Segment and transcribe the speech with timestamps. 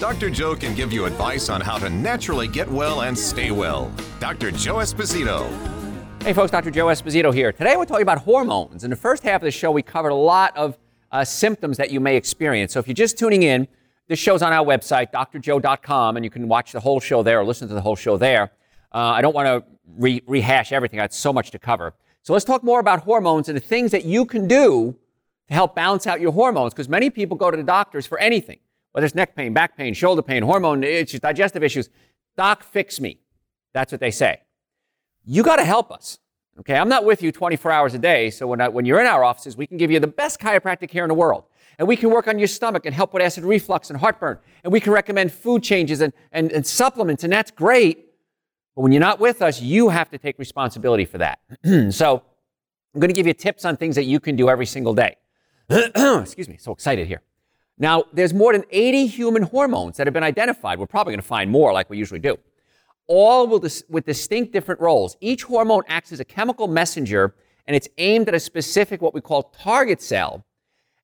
[0.00, 0.30] Dr.
[0.30, 3.92] Joe can give you advice on how to naturally get well and stay well.
[4.18, 4.50] Dr.
[4.50, 5.46] Joe Esposito.
[6.22, 6.70] Hey, folks, Dr.
[6.70, 7.52] Joe Esposito here.
[7.52, 8.82] Today we're talking about hormones.
[8.82, 10.78] In the first half of the show, we covered a lot of
[11.12, 12.72] uh, symptoms that you may experience.
[12.72, 13.68] So if you're just tuning in,
[14.08, 17.44] this show's on our website, drjoe.com, and you can watch the whole show there or
[17.44, 18.52] listen to the whole show there.
[18.94, 19.62] Uh, I don't want to
[19.98, 21.92] re- rehash everything, I had so much to cover.
[22.22, 24.96] So let's talk more about hormones and the things that you can do
[25.48, 28.60] to help balance out your hormones, because many people go to the doctors for anything
[28.92, 31.88] whether it's neck pain, back pain, shoulder pain, hormone issues, digestive issues.
[32.36, 33.20] Doc, fix me.
[33.72, 34.40] That's what they say.
[35.24, 36.18] You got to help us.
[36.58, 39.06] Okay, I'm not with you 24 hours a day, so when, I, when you're in
[39.06, 41.44] our offices, we can give you the best chiropractic care in the world.
[41.78, 44.38] And we can work on your stomach and help with acid reflux and heartburn.
[44.62, 48.10] And we can recommend food changes and, and, and supplements, and that's great.
[48.76, 51.38] But when you're not with us, you have to take responsibility for that.
[51.90, 52.22] so
[52.94, 55.16] I'm going to give you tips on things that you can do every single day.
[55.70, 57.22] Excuse me, so excited here.
[57.80, 60.78] Now, there's more than 80 human hormones that have been identified.
[60.78, 62.38] We're probably going to find more like we usually do.
[63.08, 65.16] All with, with distinct different roles.
[65.20, 67.34] Each hormone acts as a chemical messenger
[67.66, 70.44] and it's aimed at a specific, what we call target cell,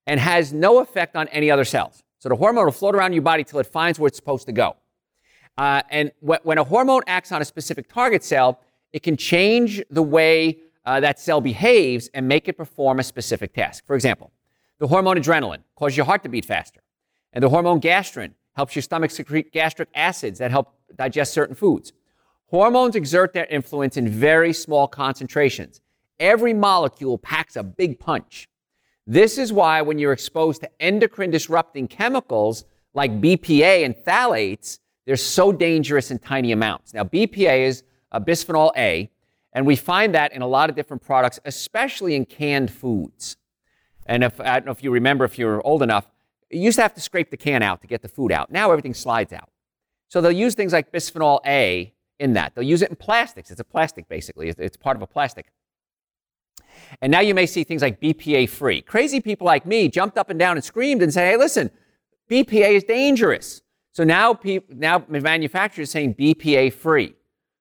[0.06, 2.02] and has no effect on any other cells.
[2.18, 4.52] So the hormone will float around your body till it finds where it's supposed to
[4.52, 4.76] go.
[5.56, 8.60] Uh, and wh- when a hormone acts on a specific target cell,
[8.92, 13.54] it can change the way uh, that cell behaves and make it perform a specific
[13.54, 13.86] task.
[13.86, 14.32] For example,
[14.78, 16.80] the hormone adrenaline causes your heart to beat faster.
[17.32, 21.92] And the hormone gastrin helps your stomach secrete gastric acids that help digest certain foods.
[22.46, 25.80] Hormones exert their influence in very small concentrations.
[26.18, 28.48] Every molecule packs a big punch.
[29.06, 32.64] This is why when you're exposed to endocrine disrupting chemicals
[32.94, 36.94] like BPA and phthalates, they're so dangerous in tiny amounts.
[36.94, 39.10] Now, BPA is a bisphenol A,
[39.52, 43.36] and we find that in a lot of different products, especially in canned foods.
[44.06, 46.06] And if, I don't know if you remember, if you're old enough,
[46.50, 48.50] you used to have to scrape the can out to get the food out.
[48.50, 49.50] Now everything slides out.
[50.08, 52.54] So they'll use things like bisphenol A in that.
[52.54, 53.50] They'll use it in plastics.
[53.50, 54.48] It's a plastic, basically.
[54.48, 55.50] It's part of a plastic.
[57.00, 58.80] And now you may see things like BPA free.
[58.82, 61.70] Crazy people like me jumped up and down and screamed and said, hey, listen,
[62.30, 63.62] BPA is dangerous.
[63.92, 64.38] So now,
[64.68, 67.14] now manufacturers saying BPA free,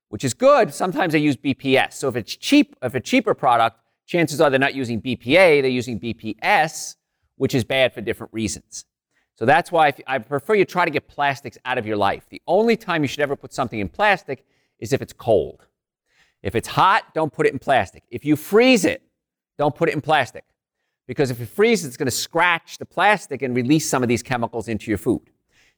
[0.10, 0.74] which is good.
[0.74, 1.94] Sometimes they use BPS.
[1.94, 5.68] So if it's cheap, if a cheaper product, chances are they're not using BPA, they're
[5.68, 6.96] using BPS,
[7.38, 8.86] which is bad for different reasons.
[9.36, 12.26] So that's why I prefer you try to get plastics out of your life.
[12.30, 14.46] The only time you should ever put something in plastic
[14.80, 15.68] is if it's cold.
[16.42, 18.04] If it's hot, don't put it in plastic.
[18.10, 19.02] If you freeze it,
[19.58, 20.46] don't put it in plastic.
[21.08, 24.24] Because if it freezes, it's going to scratch the plastic and release some of these
[24.24, 25.22] chemicals into your food.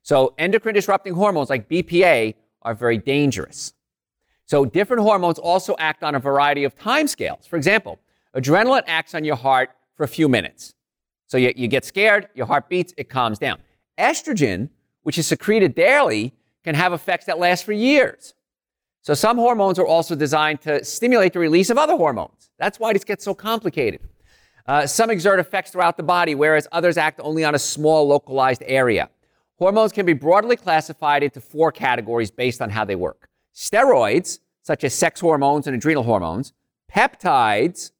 [0.03, 3.73] So endocrine disrupting hormones like BPA are very dangerous.
[4.45, 7.45] So different hormones also act on a variety of time scales.
[7.45, 7.99] For example,
[8.37, 10.75] Adrenaline acts on your heart for a few minutes.
[11.25, 13.59] So you, you get scared, your heart beats, it calms down.
[13.97, 14.69] Estrogen,
[15.01, 16.33] which is secreted daily,
[16.63, 18.33] can have effects that last for years.
[19.01, 22.49] So some hormones are also designed to stimulate the release of other hormones.
[22.59, 24.01] That's why this gets so complicated.
[24.67, 28.63] Uh, some exert effects throughout the body, whereas others act only on a small localized
[28.65, 29.09] area.
[29.57, 33.29] Hormones can be broadly classified into four categories based on how they work.
[33.55, 36.53] Steroids, such as sex hormones and adrenal hormones,
[36.93, 37.91] peptides,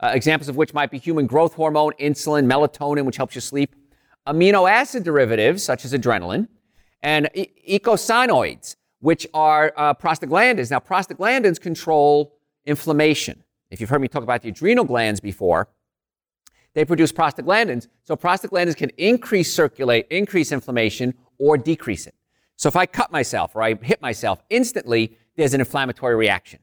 [0.00, 3.74] uh, examples of which might be human growth hormone, insulin, melatonin, which helps you sleep,
[4.26, 6.48] amino acid derivatives, such as adrenaline,
[7.02, 10.70] and e- eicosanoids, which are uh, prostaglandins.
[10.70, 13.42] Now, prostaglandins control inflammation.
[13.70, 15.68] If you've heard me talk about the adrenal glands before,
[16.74, 17.88] they produce prostaglandins.
[18.04, 22.14] So prostaglandins can increase circulate, increase inflammation, or decrease it.
[22.56, 26.60] So if I cut myself or I hit myself, instantly there's an inflammatory reaction.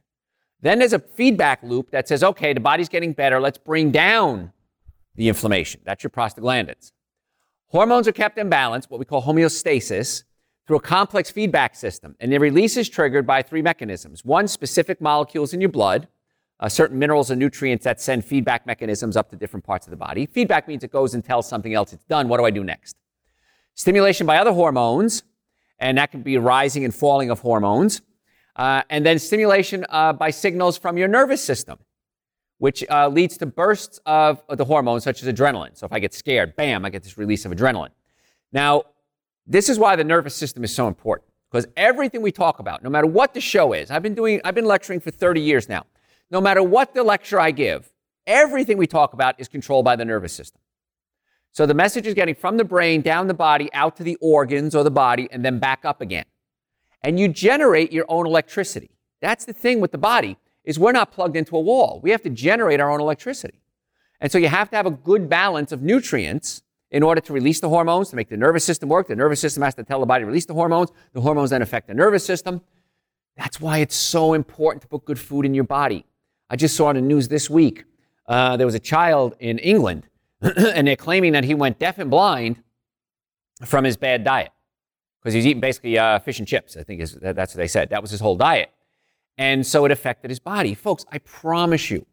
[0.62, 3.40] Then there's a feedback loop that says, okay, the body's getting better.
[3.40, 4.52] Let's bring down
[5.16, 5.81] the inflammation.
[5.84, 6.92] That's your prostaglandins.
[7.68, 10.24] Hormones are kept in balance, what we call homeostasis,
[10.68, 12.16] through a complex feedback system.
[12.19, 14.24] And the release is triggered by three mechanisms.
[14.24, 16.08] One, specific molecules in your blood,
[16.60, 19.98] uh, certain minerals and nutrients that send feedback mechanisms up to different parts of the
[19.98, 20.28] body.
[20.28, 22.28] Feedback means it goes and tells something else it's done.
[22.28, 22.96] What do I do next?
[23.74, 25.24] Stimulation by other hormones,
[25.80, 28.02] and that can be rising and falling of hormones.
[28.56, 31.80] Uh, and then stimulation uh, by signals from your nervous system,
[32.57, 35.77] which uh, leads to bursts of, of the hormones such as adrenaline.
[35.77, 37.92] So if I get scared, bam, I get this release of adrenaline.
[38.51, 38.83] Now,
[39.48, 41.27] this is why the nervous system is so important.
[41.50, 44.56] Because everything we talk about, no matter what the show is, I've been doing, I've
[44.56, 45.86] been lecturing for 30 years now.
[46.30, 47.92] No matter what the lecture I give,
[48.25, 50.62] everything we talk about is controlled by the nervous system.
[51.51, 54.74] So the message is getting from the brain down the body out to the organs
[54.74, 56.24] or the body and then back up again.
[57.03, 58.92] And you generate your own electricity.
[59.21, 62.00] That's the thing with the body is we're not plugged into a wall.
[62.03, 63.62] We have to generate our own electricity.
[64.19, 66.62] And so you have to have a good balance of nutrients
[66.92, 69.07] in order to release the hormones, to make the nervous system work.
[69.07, 70.89] The nervous system has to tell the body to release the hormones.
[71.13, 72.62] The hormones then affect the nervous system.
[73.38, 76.06] That's why it's so important to put good food in your body.
[76.50, 77.86] I just saw on the news this week
[78.27, 80.07] uh, there was a child in England,
[80.42, 82.62] and they're claiming that he went deaf and blind
[83.65, 84.51] from his bad diet
[85.21, 86.75] because he's eating basically uh, fish and chips.
[86.75, 87.89] I think is, that's what they said.
[87.89, 88.71] That was his whole diet.
[89.38, 90.73] And so it affected his body.
[90.73, 92.06] Folks, I promise you,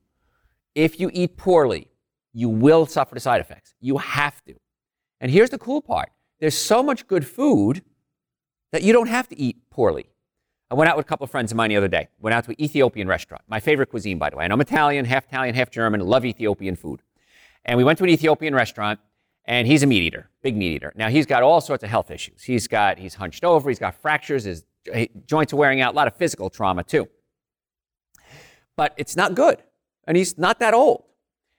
[0.75, 1.89] if you eat poorly,
[2.33, 3.75] you will suffer the side effects.
[3.81, 4.55] You have to.
[5.21, 6.11] And here's the cool part
[6.41, 7.83] there's so much good food
[8.73, 10.07] that you don't have to eat poorly.
[10.71, 12.09] I went out with a couple of friends of mine the other day.
[12.21, 13.43] Went out to an Ethiopian restaurant.
[13.49, 14.45] My favorite cuisine, by the way.
[14.45, 16.01] And I'm Italian, half Italian, half German.
[16.01, 17.01] Love Ethiopian food.
[17.65, 19.01] And we went to an Ethiopian restaurant,
[19.49, 20.93] and he's a meat eater, big meat eater.
[20.95, 22.45] Now he's got all sorts of health issues.
[22.45, 23.69] He's got he's hunched over.
[23.69, 24.45] He's got fractures.
[24.45, 24.65] His
[25.27, 25.95] joints are wearing out.
[25.95, 27.09] A lot of physical trauma too.
[28.77, 29.61] But it's not good,
[30.07, 31.03] and he's not that old.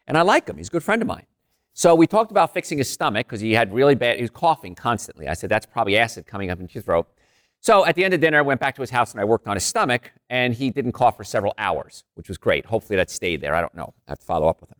[0.07, 0.57] And I like him.
[0.57, 1.25] He's a good friend of mine.
[1.74, 4.74] So we talked about fixing his stomach because he had really bad, he was coughing
[4.75, 5.27] constantly.
[5.27, 7.07] I said, that's probably acid coming up into your throat.
[7.62, 9.47] So at the end of dinner, I went back to his house and I worked
[9.47, 12.65] on his stomach, and he didn't cough for several hours, which was great.
[12.65, 13.53] Hopefully that stayed there.
[13.53, 13.94] I don't know.
[14.07, 14.78] I have to follow up with him.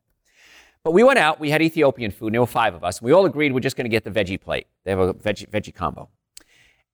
[0.84, 3.06] But we went out, we had Ethiopian food, and there were five of us, and
[3.06, 4.68] we all agreed we're just going to get the veggie plate.
[4.86, 6.10] They have a veggie, veggie combo.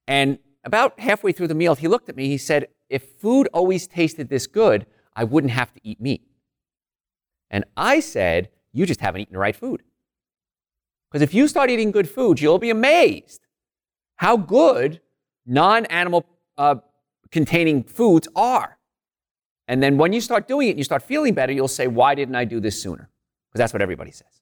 [0.07, 3.87] And about halfway through the meal, he looked at me, he said, If food always
[3.87, 6.23] tasted this good, I wouldn't have to eat meat.
[7.51, 9.83] And I said, You just haven't eaten the right food.
[11.11, 13.41] Because if you start eating good food, you'll be amazed
[14.17, 15.01] how good
[15.45, 16.25] non animal
[16.57, 16.75] uh,
[17.31, 18.77] containing foods are.
[19.67, 22.15] And then when you start doing it and you start feeling better, you'll say, Why
[22.15, 23.09] didn't I do this sooner?
[23.55, 24.41] Because that's what everybody says.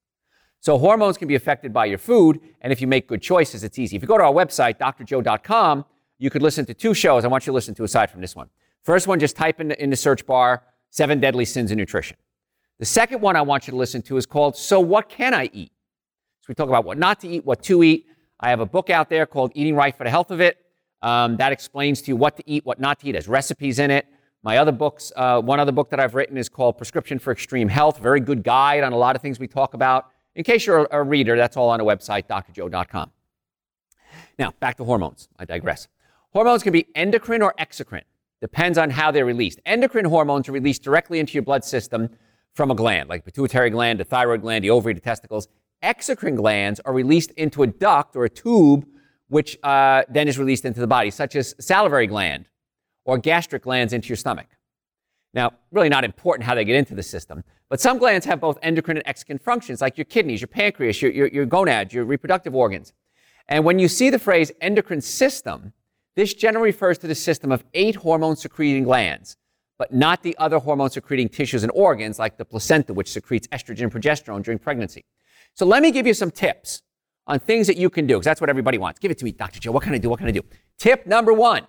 [0.60, 3.78] So hormones can be affected by your food, and if you make good choices, it's
[3.78, 3.96] easy.
[3.96, 5.86] If you go to our website, drjoe.com,
[6.18, 8.36] you could listen to two shows I want you to listen to aside from this
[8.36, 8.50] one.
[8.82, 12.18] First one, just type in the, in the search bar, Seven Deadly Sins in Nutrition.
[12.80, 15.48] The second one I want you to listen to is called So What Can I
[15.54, 15.72] Eat?
[16.42, 18.08] So we talk about what not to eat, what to eat.
[18.40, 20.58] I have a book out there called Eating Right for the Health of It.
[21.04, 23.14] Um, that explains to you what to eat, what not to eat.
[23.14, 24.08] Has recipes in it.
[24.44, 27.70] My other books, uh, one other book that I've written is called Prescription for Extreme
[27.70, 28.00] Health.
[28.00, 30.08] Very good guide on a lot of things we talk about.
[30.36, 33.12] In case you're a, reader, that's all on a website, drjoe.com.
[34.38, 35.30] Now, back to hormones.
[35.40, 35.88] I digress.
[36.34, 38.04] Hormones can be endocrine or exocrine.
[38.42, 39.62] Depends on how they're released.
[39.66, 42.10] Endocrine hormones are released directly into your blood system
[42.54, 45.48] from a gland, like pituitary gland, the thyroid gland, the ovary, the testicles.
[45.82, 48.86] Exocrine glands are released into a duct or a tube,
[49.30, 52.50] which uh, then is released into the body, such as salivary gland
[53.06, 54.48] or gastric glands into your stomach.
[55.34, 58.60] Now, really not important how they get into the system, but some glands have both
[58.62, 62.54] endocrine and exocrine functions, like your kidneys, your pancreas, your, your, your gonads, your reproductive
[62.54, 62.94] organs.
[63.48, 65.74] And when you see the phrase endocrine system,
[66.16, 69.38] this generally refers to the system of eight hormone secreting glands
[69.78, 73.84] but not the other hormone secreting tissues and organs like the placenta, which secretes estrogen
[73.84, 75.04] and progesterone during pregnancy.
[75.56, 76.82] So let me give you some tips
[77.28, 79.00] on things that you can do, because that's what everybody wants.
[79.00, 79.60] Give it to me, Dr.
[79.60, 79.72] Joe.
[79.72, 80.10] What can I do?
[80.10, 80.42] What can I do?
[80.78, 81.68] Tip number one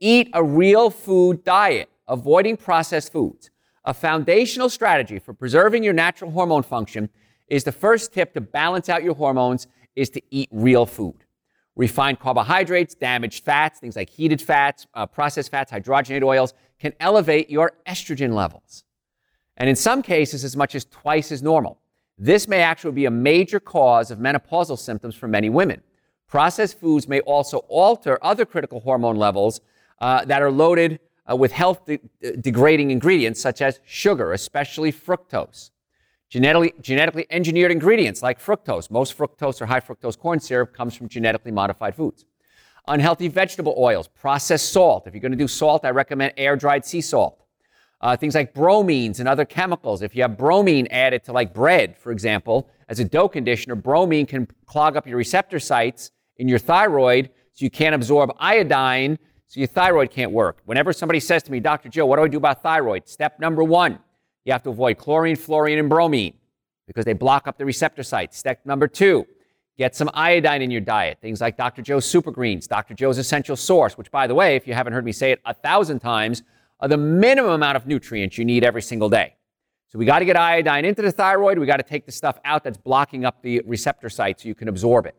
[0.00, 3.50] eat a real food diet, avoiding processed foods.
[3.84, 7.08] A foundational strategy for preserving your natural hormone function
[7.48, 11.24] is the first tip to balance out your hormones is to eat real food.
[11.76, 17.48] Refined carbohydrates, damaged fats, things like heated fats, uh, processed fats, hydrogenated oils, can elevate
[17.48, 18.84] your estrogen levels.
[19.56, 21.78] And in some cases, as much as twice as normal.
[22.18, 25.82] This may actually be a major cause of menopausal symptoms for many women.
[26.26, 29.60] Processed foods may also alter other critical hormone levels
[30.00, 31.00] uh, that are loaded
[31.30, 32.00] uh, with health de-
[32.40, 35.70] degrading ingredients such as sugar, especially fructose.
[36.30, 41.08] Genetically, genetically engineered ingredients like fructose, most fructose or high fructose corn syrup comes from
[41.08, 42.26] genetically modified foods
[42.88, 45.06] unhealthy vegetable oils, processed salt.
[45.06, 47.44] If you're going to do salt, I recommend air dried sea salt.
[48.00, 50.02] Uh, things like bromines and other chemicals.
[50.02, 54.24] If you have bromine added to like bread, for example, as a dough conditioner, bromine
[54.24, 59.58] can clog up your receptor sites in your thyroid so you can't absorb iodine, so
[59.60, 60.60] your thyroid can't work.
[60.64, 61.88] Whenever somebody says to me, Dr.
[61.88, 63.08] Joe, what do I do about thyroid?
[63.08, 63.98] Step number one,
[64.44, 66.34] you have to avoid chlorine, fluorine, and bromine
[66.86, 68.38] because they block up the receptor sites.
[68.38, 69.26] Step number two,
[69.78, 71.18] Get some iodine in your diet.
[71.22, 71.82] Things like Dr.
[71.82, 72.94] Joe's Super Greens, Dr.
[72.94, 75.54] Joe's Essential Source, which, by the way, if you haven't heard me say it a
[75.54, 76.42] thousand times,
[76.80, 79.36] are the minimum amount of nutrients you need every single day.
[79.86, 81.60] So we got to get iodine into the thyroid.
[81.60, 84.54] We got to take the stuff out that's blocking up the receptor site so you
[84.56, 85.14] can absorb it.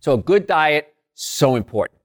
[0.00, 1.99] So a good diet, so important.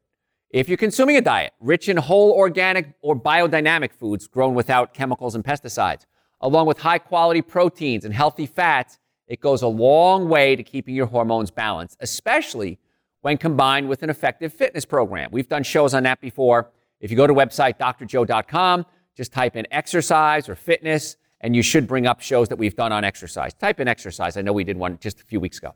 [0.55, 5.35] If you're consuming a diet rich in whole organic or biodynamic foods grown without chemicals
[5.35, 6.05] and pesticides,
[6.39, 8.97] along with high quality proteins and healthy fats,
[9.27, 12.79] it goes a long way to keeping your hormones balanced, especially
[13.19, 15.29] when combined with an effective fitness program.
[15.29, 16.71] We've done shows on that before.
[17.01, 21.85] If you go to website drjoe.com, just type in exercise or fitness, and you should
[21.85, 23.53] bring up shows that we've done on exercise.
[23.53, 24.37] Type in exercise.
[24.37, 25.75] I know we did one just a few weeks ago.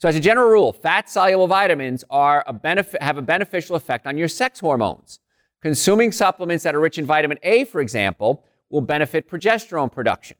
[0.00, 4.16] So, as a general rule, fat soluble vitamins are a have a beneficial effect on
[4.16, 5.18] your sex hormones.
[5.60, 10.36] Consuming supplements that are rich in vitamin A, for example, will benefit progesterone production.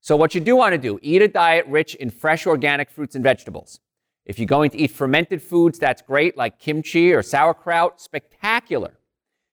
[0.00, 3.14] So, what you do want to do, eat a diet rich in fresh organic fruits
[3.14, 3.78] and vegetables.
[4.26, 8.98] If you're going to eat fermented foods, that's great, like kimchi or sauerkraut, spectacular.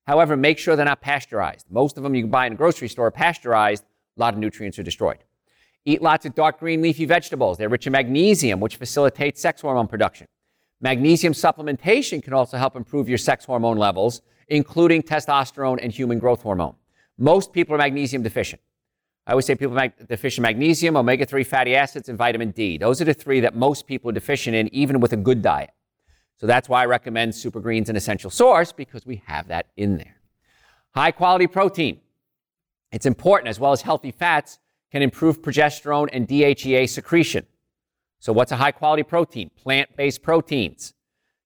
[0.07, 1.67] However, make sure they're not pasteurized.
[1.69, 3.83] Most of them you can buy in a grocery store are pasteurized.
[4.17, 5.19] A lot of nutrients are destroyed.
[5.85, 7.57] Eat lots of dark green leafy vegetables.
[7.57, 10.27] They're rich in magnesium, which facilitates sex hormone production.
[10.79, 16.41] Magnesium supplementation can also help improve your sex hormone levels, including testosterone and human growth
[16.41, 16.75] hormone.
[17.17, 18.61] Most people are magnesium deficient.
[19.27, 22.77] I always say people are deficient in magnesium, omega 3 fatty acids, and vitamin D.
[22.77, 25.69] Those are the three that most people are deficient in, even with a good diet.
[26.37, 29.97] So that's why I recommend Super Greens an essential source because we have that in
[29.97, 30.15] there.
[30.95, 32.01] High quality protein.
[32.91, 34.57] It's important, as well as healthy fats,
[34.91, 37.45] can improve progesterone and DHEA secretion.
[38.19, 39.49] So, what's a high quality protein?
[39.55, 40.93] Plant based proteins.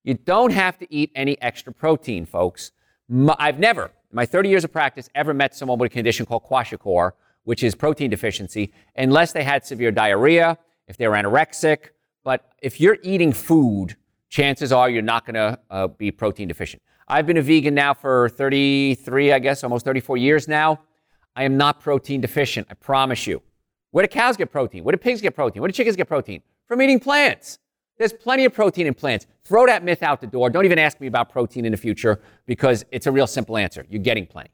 [0.04, 2.72] You don't have to eat any extra protein, folks.
[3.40, 6.44] I've never, in my 30 years of practice, ever met someone with a condition called
[6.44, 7.12] kwashiorkor,
[7.44, 11.90] which is protein deficiency, unless they had severe diarrhea, if they were anorexic.
[12.24, 13.96] But if you're eating food,
[14.30, 16.82] chances are you're not going to uh, be protein deficient.
[17.08, 20.82] I've been a vegan now for 33, I guess, almost 34 years now.
[21.36, 23.42] I am not protein deficient, I promise you.
[23.92, 24.84] Where do cows get protein?
[24.84, 25.62] Where do pigs get protein?
[25.62, 26.42] Where do chickens get protein?
[26.68, 27.60] From eating plants.
[27.98, 29.26] There's plenty of protein in plants.
[29.46, 30.50] Throw that myth out the door.
[30.50, 33.86] Don't even ask me about protein in the future because it's a real simple answer.
[33.90, 34.50] You're getting plenty.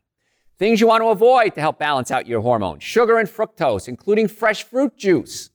[0.60, 4.28] Things you want to avoid to help balance out your hormones sugar and fructose, including
[4.28, 5.50] fresh fruit juice.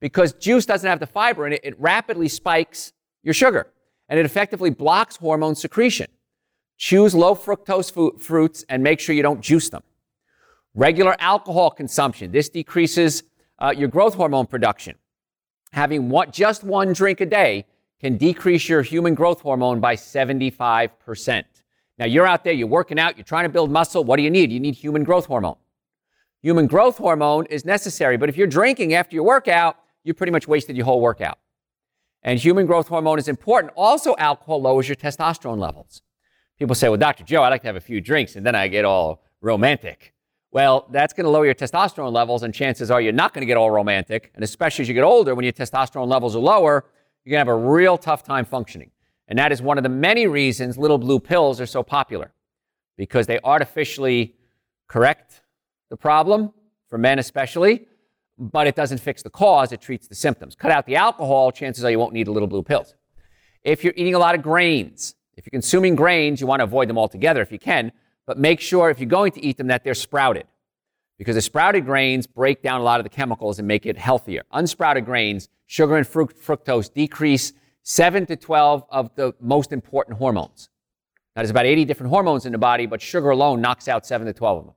[0.00, 2.92] Because juice doesn't have the fiber in it, it rapidly spikes
[3.22, 3.66] your sugar
[4.08, 6.06] and it effectively blocks hormone secretion.
[6.78, 9.82] Choose low fructose fu- fruits and make sure you don't juice them.
[10.74, 12.32] Regular alcohol consumption.
[12.32, 13.22] This decreases
[13.58, 14.96] uh, your growth hormone production.
[15.72, 17.66] Having one, just one drink a day
[18.00, 21.44] can decrease your human growth hormone by 75%.
[21.98, 24.02] Now, you're out there, you're working out, you're trying to build muscle.
[24.02, 24.50] What do you need?
[24.50, 25.56] You need human growth hormone.
[26.42, 30.48] Human growth hormone is necessary, but if you're drinking after your workout, you pretty much
[30.48, 31.38] wasted your whole workout.
[32.22, 33.72] And human growth hormone is important.
[33.76, 36.02] Also, alcohol lowers your testosterone levels.
[36.58, 37.24] People say, well, Dr.
[37.24, 40.11] Joe, I like to have a few drinks and then I get all romantic.
[40.52, 43.46] Well, that's going to lower your testosterone levels, and chances are you're not going to
[43.46, 44.30] get all romantic.
[44.34, 46.84] And especially as you get older, when your testosterone levels are lower,
[47.24, 48.90] you're going to have a real tough time functioning.
[49.28, 52.34] And that is one of the many reasons little blue pills are so popular
[52.98, 54.34] because they artificially
[54.88, 55.40] correct
[55.88, 56.52] the problem,
[56.86, 57.86] for men especially,
[58.38, 60.54] but it doesn't fix the cause, it treats the symptoms.
[60.54, 62.94] Cut out the alcohol, chances are you won't need the little blue pills.
[63.62, 66.88] If you're eating a lot of grains, if you're consuming grains, you want to avoid
[66.88, 67.92] them altogether if you can,
[68.26, 70.46] but make sure if you're going to eat them that they're sprouted.
[71.18, 74.42] Because the sprouted grains break down a lot of the chemicals and make it healthier.
[74.52, 77.52] Unsprouted grains, sugar and fructose decrease
[77.82, 80.68] 7 to 12 of the most important hormones.
[81.34, 84.26] Now, there's about 80 different hormones in the body, but sugar alone knocks out 7
[84.26, 84.74] to 12 of them.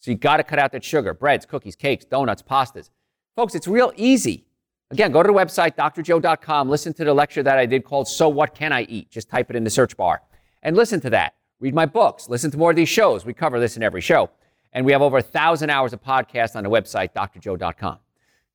[0.00, 2.90] So you got to cut out that sugar breads, cookies, cakes, donuts, pastas.
[3.34, 4.46] Folks, it's real easy.
[4.90, 8.28] Again, go to the website, drjoe.com, listen to the lecture that I did called So
[8.28, 9.10] What Can I Eat?
[9.10, 10.22] Just type it in the search bar
[10.62, 11.34] and listen to that.
[11.60, 13.24] Read my books, listen to more of these shows.
[13.24, 14.30] We cover this in every show.
[14.72, 17.98] And we have over a thousand hours of podcasts on the website, drjoe.com.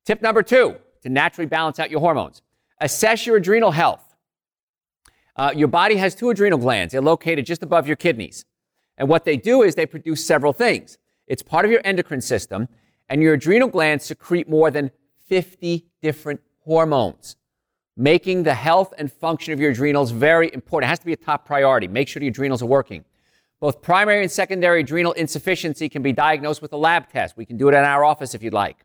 [0.04, 2.42] Tip number two to naturally balance out your hormones
[2.80, 4.16] Assess your adrenal health.
[5.36, 6.92] Uh, your body has two adrenal glands.
[6.92, 8.44] They're located just above your kidneys.
[8.98, 10.98] And what they do is they produce several things.
[11.28, 12.68] It's part of your endocrine system,
[13.08, 14.90] and your adrenal glands secrete more than
[15.28, 17.36] 50 different hormones,
[17.96, 20.88] making the health and function of your adrenals very important.
[20.88, 21.88] It has to be a top priority.
[21.88, 23.04] Make sure the adrenals are working.
[23.60, 27.36] Both primary and secondary adrenal insufficiency can be diagnosed with a lab test.
[27.36, 28.84] We can do it in our office if you'd like.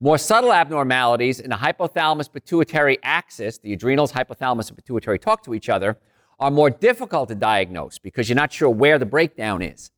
[0.00, 5.54] More subtle abnormalities in the hypothalamus pituitary axis, the adrenals, hypothalamus, and pituitary talk to
[5.54, 5.98] each other,
[6.38, 9.90] are more difficult to diagnose because you're not sure where the breakdown is.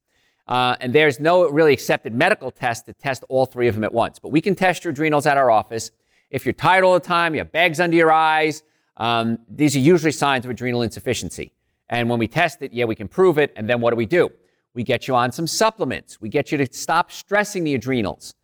[0.46, 3.92] Uh, and there's no really accepted medical test to test all three of them at
[3.92, 4.18] once.
[4.18, 5.90] But we can test your adrenals at our office.
[6.30, 8.62] If you're tired all the time, you have bags under your eyes,
[8.98, 11.52] um, these are usually signs of adrenal insufficiency.
[11.88, 13.52] And when we test it, yeah, we can prove it.
[13.56, 14.30] And then what do we do?
[14.74, 16.20] We get you on some supplements.
[16.20, 18.34] We get you to stop stressing the adrenals.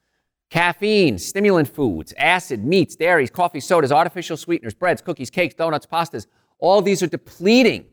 [0.51, 6.27] Caffeine, stimulant foods, acid, meats, dairies, coffee, sodas, artificial sweeteners, breads, cookies, cakes, donuts, pastas,
[6.59, 7.87] all these are depleting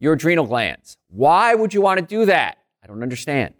[0.00, 0.96] your adrenal glands.
[1.08, 2.58] Why would you want to do that?
[2.82, 3.54] I don't understand.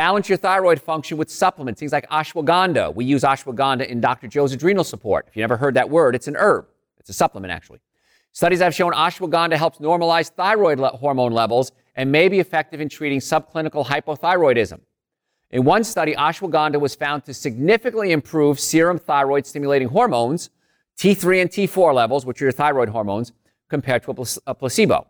[0.00, 2.94] Balance your thyroid function with supplements, things like ashwagandha.
[2.94, 4.28] We use ashwagandha in Dr.
[4.28, 5.26] Joe's adrenal support.
[5.28, 6.68] If you never heard that word, it's an herb.
[6.98, 7.80] It's a supplement, actually.
[8.32, 12.88] Studies have shown ashwagandha helps normalize thyroid le- hormone levels and may be effective in
[12.88, 14.80] treating subclinical hypothyroidism.
[15.50, 20.48] In one study, ashwagandha was found to significantly improve serum thyroid stimulating hormones,
[20.96, 23.32] T3 and T4 levels, which are your thyroid hormones,
[23.68, 24.12] compared to
[24.46, 25.08] a placebo.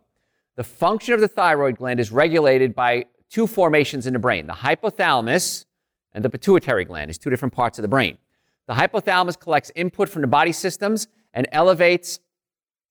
[0.56, 4.52] The function of the thyroid gland is regulated by two formations in the brain the
[4.52, 5.64] hypothalamus
[6.12, 8.18] and the pituitary gland is two different parts of the brain.
[8.66, 12.20] The hypothalamus collects input from the body systems and elevates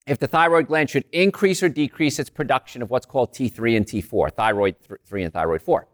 [0.06, 3.86] if the thyroid gland should increase or decrease its production of what's called T3 and
[3.86, 5.86] T4, thyroid 3 and thyroid 4.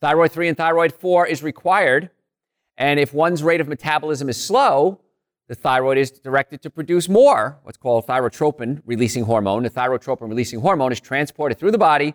[0.00, 2.10] Thyroid 3 and thyroid 4 is required,
[2.76, 5.00] and if one's rate of metabolism is slow,
[5.46, 9.62] the thyroid is directed to produce more, what's called thyrotropin releasing hormone.
[9.62, 12.14] The thyrotropin releasing hormone is transported through the body,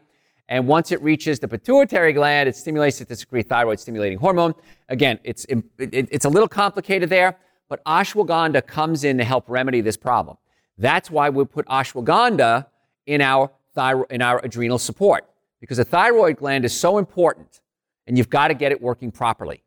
[0.49, 4.55] and once it reaches the pituitary gland, it stimulates it to secrete thyroid stimulating hormone.
[4.89, 7.37] Again, it's, it, it's a little complicated there,
[7.69, 10.37] but ashwagandha comes in to help remedy this problem.
[10.79, 12.65] That's why we put ashwagandha
[13.05, 15.29] in our, thyro- in our adrenal support,
[15.61, 17.61] because the thyroid gland is so important,
[18.07, 19.63] and you've got to get it working properly.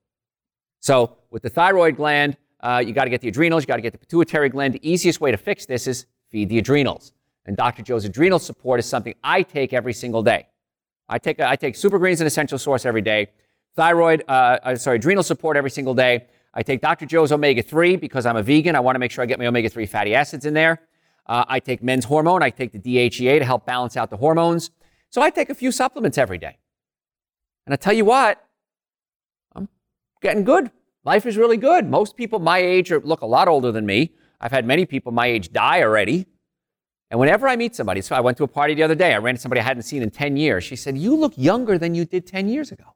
[0.80, 3.82] So, with the thyroid gland, uh, you got to get the adrenals, you got to
[3.82, 4.74] get the pituitary gland.
[4.74, 7.12] The easiest way to fix this is feed the adrenals.
[7.46, 7.82] And Dr.
[7.82, 10.48] Joe's adrenal support is something I take every single day.
[11.08, 13.28] I take, I take super greens and essential source every day,
[13.76, 16.26] thyroid, uh, uh, sorry, adrenal support every single day.
[16.54, 17.06] I take Dr.
[17.06, 18.76] Joe's omega 3 because I'm a vegan.
[18.76, 20.80] I want to make sure I get my omega 3 fatty acids in there.
[21.26, 22.42] Uh, I take men's hormone.
[22.42, 24.70] I take the DHEA to help balance out the hormones.
[25.10, 26.58] So I take a few supplements every day.
[27.66, 28.44] And I tell you what,
[29.54, 29.68] I'm
[30.20, 30.70] getting good.
[31.04, 31.88] Life is really good.
[31.88, 34.12] Most people my age are, look a lot older than me.
[34.40, 36.26] I've had many people my age die already.
[37.12, 39.18] And whenever I meet somebody, so I went to a party the other day, I
[39.18, 40.64] ran into somebody I hadn't seen in 10 years.
[40.64, 42.94] She said, You look younger than you did 10 years ago.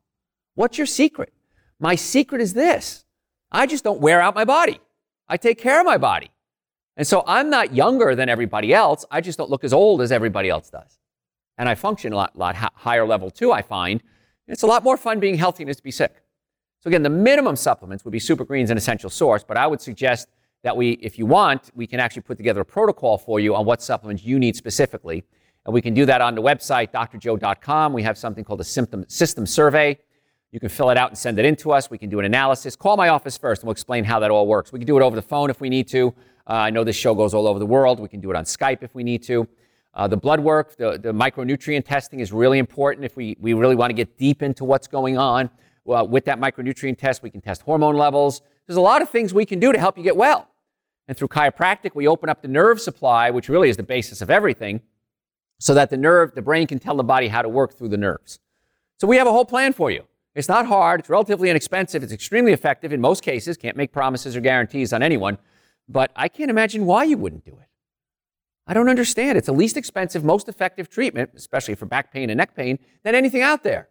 [0.55, 1.35] What's your secret?
[1.79, 3.05] My secret is this
[3.53, 4.81] I just don't wear out my body.
[5.29, 6.31] I take care of my body.
[6.97, 9.05] And so I'm not younger than everybody else.
[9.11, 10.99] I just don't look as old as everybody else does.
[11.59, 14.03] And I function a lot, lot higher level too, I find.
[14.49, 16.23] It's a lot more fun being healthy than it is to be sick.
[16.81, 19.83] So again, the minimum supplements would be super greens and essential source, but I would
[19.83, 20.29] suggest
[20.67, 23.65] that we, if you want, we can actually put together a protocol for you on
[23.65, 25.23] what supplements you need specifically.
[25.65, 27.93] And we can do that on the website, drjoe.com.
[27.93, 29.97] We have something called a symptom system survey.
[30.51, 31.89] You can fill it out and send it in to us.
[31.89, 32.75] We can do an analysis.
[32.75, 34.73] Call my office first, and we'll explain how that all works.
[34.73, 36.09] We can do it over the phone if we need to.
[36.49, 38.01] Uh, I know this show goes all over the world.
[38.01, 39.47] We can do it on Skype if we need to.
[39.95, 43.77] Uh, the blood work, the, the micronutrient testing is really important if we, we really
[43.77, 45.49] want to get deep into what's going on
[45.87, 48.43] with that micronutrient test, we can test hormone levels.
[48.67, 50.49] There's a lot of things we can do to help you get well.
[51.09, 54.31] And through chiropractic, we open up the nerve supply, which really is the basis of
[54.31, 54.81] everything,
[55.59, 57.97] so that the nerve, the brain can tell the body how to work through the
[57.97, 58.41] nerves.
[58.99, 60.05] So we have a whole plan for you.
[60.35, 63.57] It's not hard, it's relatively inexpensive, it's extremely effective in most cases.
[63.57, 65.39] Can't make promises or guarantees on anyone,
[65.89, 67.69] but I can't imagine why you wouldn't do it.
[68.67, 69.39] I don't understand.
[69.39, 73.15] It's the least expensive, most effective treatment, especially for back pain and neck pain, than
[73.15, 73.89] anything out there.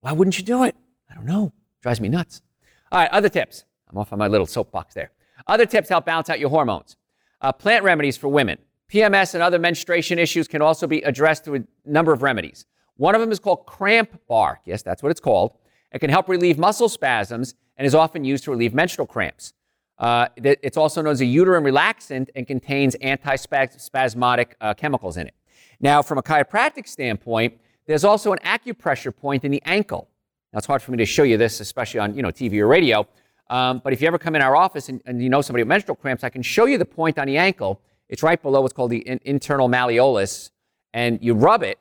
[0.00, 0.74] Why wouldn't you do it?
[1.08, 1.52] I don't know.
[1.80, 2.42] Drives me nuts.
[2.90, 3.64] All right, other tips.
[3.88, 5.12] I'm off on my little soapbox there.
[5.46, 6.96] Other tips help balance out your hormones.
[7.40, 8.58] Uh, plant remedies for women.
[8.90, 12.66] PMS and other menstruation issues can also be addressed through a number of remedies.
[12.96, 14.60] One of them is called cramp bark.
[14.64, 15.56] Yes, that's what it's called.
[15.92, 19.54] It can help relieve muscle spasms and is often used to relieve menstrual cramps.
[19.98, 25.34] Uh, it's also known as a uterine relaxant and contains antispasmodic uh, chemicals in it.
[25.78, 30.08] Now, from a chiropractic standpoint, there's also an acupressure point in the ankle.
[30.52, 32.66] Now, it's hard for me to show you this, especially on you know TV or
[32.66, 33.06] radio.
[33.50, 35.68] Um, but if you ever come in our office and, and, you know somebody with
[35.68, 37.80] menstrual cramps, I can show you the point on the ankle.
[38.08, 40.50] It's right below what's called the in, internal malleolus,
[40.94, 41.78] and you rub it,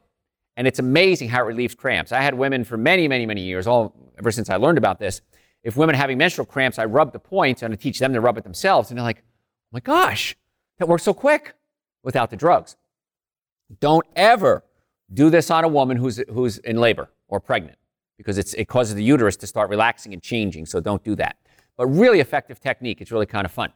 [0.57, 2.11] and it's amazing how it relieves cramps.
[2.11, 5.21] I had women for many, many, many years, all ever since I learned about this.
[5.61, 8.21] If women are having menstrual cramps, I rub the point and I teach them to
[8.21, 10.35] rub it themselves, and they're like, "Oh my gosh,
[10.79, 11.53] that works so quick
[12.03, 12.77] without the drugs."
[13.79, 14.63] Don't ever
[15.13, 17.77] do this on a woman who's who's in labor or pregnant
[18.17, 20.65] because it causes the uterus to start relaxing and changing.
[20.65, 21.37] So don't do that.
[21.79, 22.99] But really effective technique.
[22.99, 23.71] It's really kind of fun.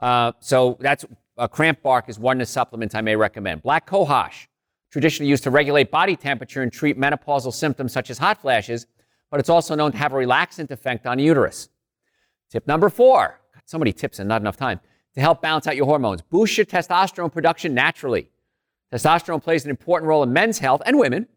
[0.00, 1.04] Uh, so that's
[1.38, 3.62] a cramp bark is one of the supplements I may recommend.
[3.62, 4.48] Black cohosh,
[4.90, 8.88] traditionally used to regulate body temperature and treat menopausal symptoms such as hot flashes,
[9.30, 11.68] but it's also known to have a relaxant effect on the uterus.
[12.50, 14.80] Tip number four, so many tips and not enough time,
[15.14, 16.22] to help balance out your hormones.
[16.22, 18.30] Boost your testosterone production naturally.
[18.92, 21.28] Testosterone plays an important role in men's health and women,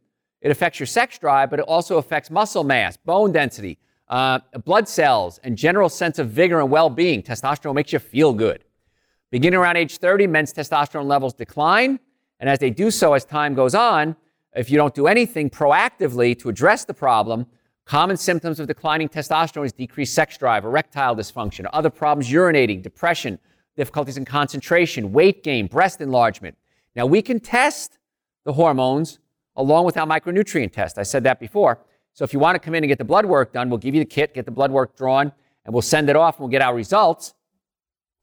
[0.42, 3.78] it affects your sex drive, but it also affects muscle mass, bone density,
[4.10, 7.22] uh, blood cells, and general sense of vigor and well being.
[7.22, 8.64] Testosterone makes you feel good.
[9.32, 12.00] Beginning around age 30, men's testosterone levels decline,
[12.40, 14.16] And as they do so as time goes on,
[14.56, 17.48] if you don't do anything proactively to address the problem,
[17.86, 23.38] common symptoms of declining testosterone is decreased sex drive, erectile dysfunction, other problems urinating, depression,
[23.76, 26.58] difficulties in concentration, weight gain, breast enlargement.
[26.96, 27.98] Now, we can test
[28.46, 29.20] the hormones
[29.56, 30.98] along with our micronutrient test.
[30.98, 31.80] I said that before.
[32.18, 33.94] So if you want to come in and get the blood work done, we'll give
[33.94, 35.32] you the kit, get the blood work drawn,
[35.64, 37.36] and we'll send it off and we'll get our results.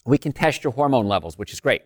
[0.05, 1.83] We can test your hormone levels, which is great.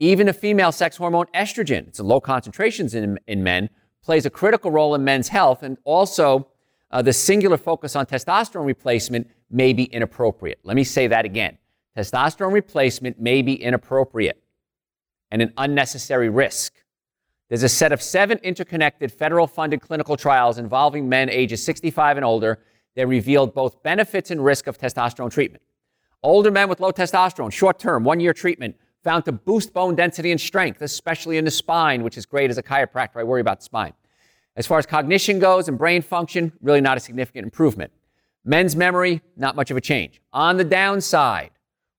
[0.00, 3.70] Even the female sex hormone estrogen, it's in low concentrations in, in men,
[4.02, 5.62] plays a critical role in men's health.
[5.62, 6.48] And also,
[6.90, 10.58] uh, the singular focus on testosterone replacement may be inappropriate.
[10.64, 11.56] Let me say that again.
[11.96, 14.42] Testosterone replacement may be inappropriate
[15.30, 16.72] and an unnecessary risk.
[17.48, 22.24] There's a set of seven interconnected federal funded clinical trials involving men ages 65 and
[22.24, 22.58] older
[22.94, 25.62] that revealed both benefits and risk of testosterone treatment.
[26.22, 30.30] Older men with low testosterone, short term, one year treatment, found to boost bone density
[30.30, 33.16] and strength, especially in the spine, which is great as a chiropractor.
[33.16, 33.94] I worry about the spine.
[34.56, 37.92] As far as cognition goes and brain function, really not a significant improvement.
[38.44, 40.20] Men's memory, not much of a change.
[40.32, 41.50] On the downside,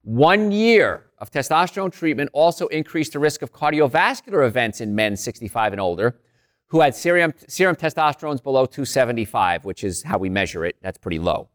[0.04, 5.74] one year of testosterone treatment also increased the risk of cardiovascular events in men 65
[5.74, 6.20] and older
[6.68, 10.76] who had serum, serum testosterones below 275, which is how we measure it.
[10.82, 11.50] That's pretty low.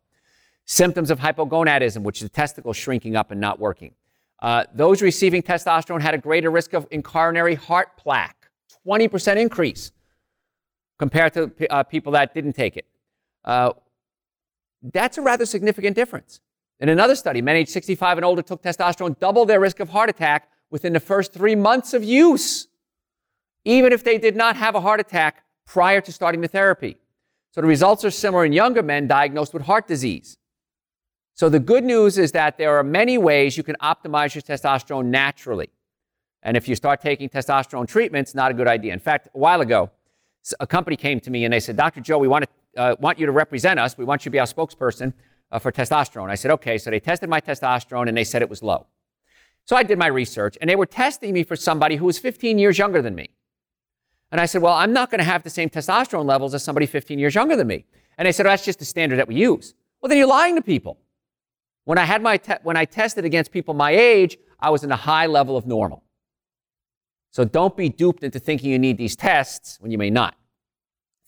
[0.67, 3.95] Symptoms of hypogonadism, which is the testicles shrinking up and not working.
[4.43, 8.51] Uh, those receiving testosterone had a greater risk of in coronary heart plaque,
[8.87, 9.93] 20% increase
[10.99, 12.87] compared to uh, people that didn't take it.
[13.45, 13.73] Uh,
[14.93, 16.41] that's a rather significant difference.
[16.81, 20.11] In another study, men aged 65 and older took testosterone, doubled their risk of heart
[20.11, 22.67] attack within the first three months of use,
[23.65, 26.97] even if they did not have a heart attack prior to starting the therapy.
[27.53, 30.37] So the results are similar in younger men diagnosed with heart disease.
[31.35, 35.07] So the good news is that there are many ways you can optimize your testosterone
[35.07, 35.71] naturally.
[36.43, 38.93] And if you start taking testosterone treatments, not a good idea.
[38.93, 39.91] In fact, a while ago,
[40.61, 42.01] a company came to me and they said, Dr.
[42.01, 43.97] Joe, we want, to, uh, want you to represent us.
[43.97, 45.13] We want you to be our spokesperson
[45.55, 46.29] uh, for testosterone.
[46.29, 46.77] I said, okay.
[46.77, 48.87] So they tested my testosterone and they said it was low.
[49.65, 52.59] So I did my research and they were testing me for somebody who was 15
[52.59, 53.31] years younger than me.
[54.33, 56.87] And I said, well, I'm not going to have the same testosterone levels as somebody
[56.87, 57.85] 15 years younger than me.
[58.19, 59.75] And they said, oh, that's just the standard that we use.
[60.01, 60.99] Well, then you're lying to people.
[61.85, 64.91] When I had my te- when I tested against people my age, I was in
[64.91, 66.03] a high level of normal.
[67.31, 70.35] So don't be duped into thinking you need these tests when you may not.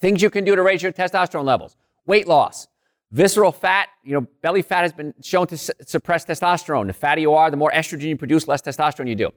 [0.00, 2.68] Things you can do to raise your testosterone levels: weight loss,
[3.12, 6.86] Visceral fat, you know, belly fat has been shown to su- suppress testosterone.
[6.88, 9.30] The fatter you are, the more estrogen you produce, less testosterone you do.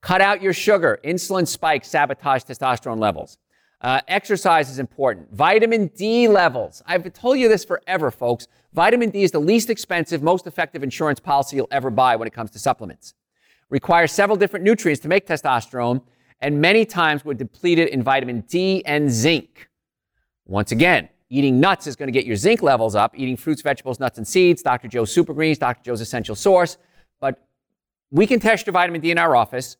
[0.00, 0.98] Cut out your sugar.
[1.04, 3.36] Insulin spikes sabotage testosterone levels.
[3.82, 5.32] Uh, exercise is important.
[5.32, 6.82] Vitamin D levels.
[6.86, 8.46] I've told you this forever, folks.
[8.72, 12.32] Vitamin D is the least expensive, most effective insurance policy you'll ever buy when it
[12.32, 13.14] comes to supplements.
[13.68, 16.02] Requires several different nutrients to make testosterone,
[16.40, 19.68] and many times we're depleted in vitamin D and zinc.
[20.46, 23.16] Once again, Eating nuts is going to get your zinc levels up.
[23.16, 24.88] Eating fruits, vegetables, nuts, and seeds, Dr.
[24.88, 25.80] Joe's Super Greens, Dr.
[25.84, 26.76] Joe's Essential Source.
[27.20, 27.46] But
[28.10, 29.76] we can test your vitamin D in our office,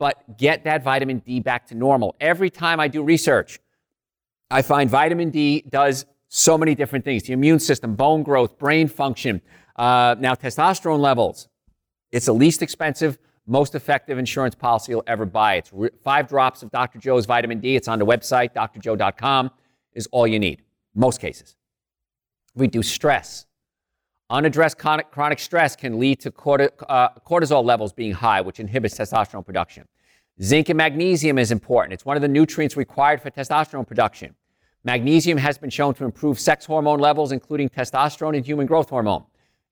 [0.00, 2.16] but get that vitamin D back to normal.
[2.20, 3.60] Every time I do research,
[4.50, 8.88] I find vitamin D does so many different things the immune system, bone growth, brain
[8.88, 9.40] function,
[9.76, 11.48] uh, now testosterone levels.
[12.10, 15.54] It's the least expensive, most effective insurance policy you'll ever buy.
[15.56, 15.70] It's
[16.02, 16.98] five drops of Dr.
[16.98, 17.76] Joe's vitamin D.
[17.76, 19.52] It's on the website, drjoe.com,
[19.94, 20.62] is all you need
[20.94, 21.56] most cases.
[22.54, 23.46] Reduce stress.
[24.30, 29.86] Unaddressed chronic, stress can lead to uh, cortisol levels being high, which inhibits testosterone production.
[30.42, 31.94] Zinc and magnesium is important.
[31.94, 34.34] It's one of the nutrients required for testosterone production.
[34.84, 39.24] Magnesium has been shown to improve sex hormone levels, including testosterone and human growth hormone.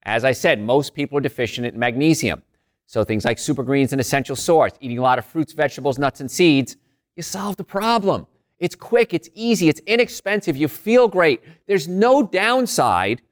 [0.02, 2.42] As I said, most people are deficient in magnesium.
[2.87, 6.20] So things like super greens and essential source, eating a lot of fruits, vegetables, nuts,
[6.20, 6.76] and seeds,
[7.14, 8.26] you solve the problem.
[8.59, 11.42] It's quick, it's easy, it's inexpensive, you feel great.
[11.66, 13.23] There's no downside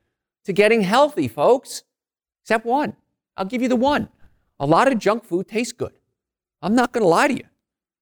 [0.44, 1.82] to getting healthy, folks,
[2.42, 2.94] except one.
[3.36, 4.08] I'll give you the one.
[4.60, 5.92] A lot of junk food tastes good.
[6.62, 7.44] I'm not going to lie to you.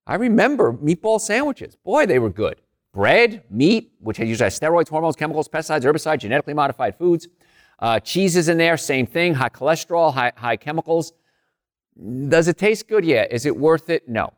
[0.07, 1.77] I remember meatball sandwiches.
[1.77, 2.61] Boy, they were good.
[2.93, 7.29] Bread, meat, which usually has steroids, hormones, chemicals, pesticides, herbicides, genetically modified foods.
[7.79, 11.13] Uh, cheeses in there, same thing, high cholesterol, high, high chemicals.
[12.29, 13.05] Does it taste good?
[13.05, 13.27] Yeah.
[13.31, 14.09] Is it worth it?
[14.09, 14.33] No.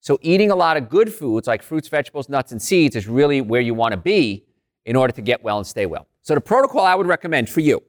[0.00, 3.40] So eating a lot of good foods like fruits, vegetables, nuts, and seeds is really
[3.40, 4.46] where you want to be
[4.86, 6.06] in order to get well and stay well.
[6.22, 7.82] So the protocol I would recommend for you,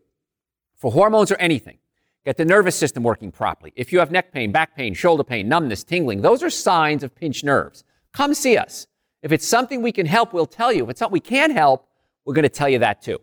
[0.76, 1.78] for hormones or anything,
[2.26, 3.72] get the nervous system working properly.
[3.76, 7.16] If you have neck pain, back pain, shoulder pain, numbness, tingling, those are signs of
[7.16, 7.84] pinched nerves.
[8.14, 8.88] Come see us.
[9.24, 10.84] If it's something we can help, we'll tell you.
[10.84, 11.88] If it's something we can't help,
[12.26, 13.20] we're going to tell you that too.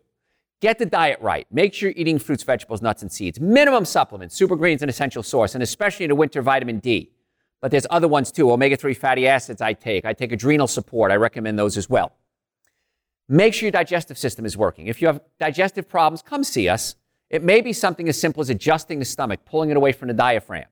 [0.61, 1.47] Get the diet right.
[1.53, 3.39] Make sure you're eating fruits, vegetables, nuts, and seeds.
[3.39, 7.13] Minimum supplements, super greens, and essential source, and especially in the winter, vitamin D.
[7.61, 8.51] but there's other ones too.
[8.51, 10.05] Omega 3 fatty acids I take.
[10.05, 11.11] I take adrenal support.
[11.11, 12.13] I recommend those as well.
[13.29, 14.87] Make sure your digestive system is working.
[14.87, 16.97] If you have digestive problems, come see us.
[17.29, 20.15] It may be something as simple as adjusting the stomach, pulling it away from the
[20.15, 20.65] diaphragm.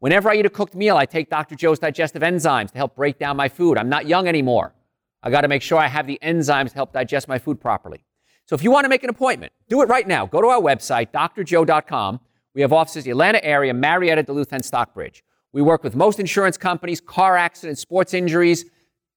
[0.00, 1.54] Whenever I eat a cooked meal, I take Dr.
[1.54, 3.78] Joe's digestive enzymes to help break down my food.
[3.78, 4.74] I'm not young anymore.
[5.22, 8.04] I got to make sure I have the enzymes to help digest my food properly.
[8.44, 10.26] So if you want to make an appointment, do it right now.
[10.26, 12.20] Go to our website, drjoe.com.
[12.54, 15.24] We have offices in the Atlanta area, Marietta, Duluth, and Stockbridge.
[15.54, 18.64] We work with most insurance companies, car accidents, sports injuries.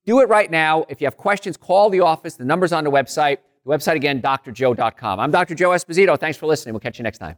[0.05, 0.85] Do it right now.
[0.87, 2.35] If you have questions, call the office.
[2.35, 3.39] The number's on the website.
[3.65, 5.19] The website again, drjoe.com.
[5.19, 5.55] I'm Dr.
[5.55, 6.17] Joe Esposito.
[6.17, 6.73] Thanks for listening.
[6.73, 7.37] We'll catch you next time.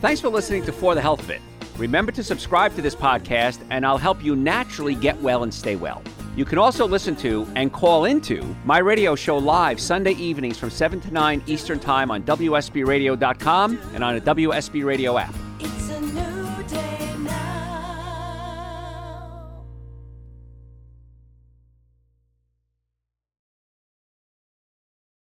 [0.00, 1.42] Thanks for listening to For the Health of It.
[1.76, 5.76] Remember to subscribe to this podcast, and I'll help you naturally get well and stay
[5.76, 6.02] well.
[6.34, 10.70] You can also listen to and call into my radio show live Sunday evenings from
[10.70, 15.34] 7 to 9 Eastern Time on WSBRadio.com and on the WSB Radio app.